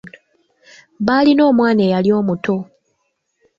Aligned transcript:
Baalina 1.05 1.41
omwana 1.49 1.81
eyali 1.87 2.09
omuto. 2.19 2.57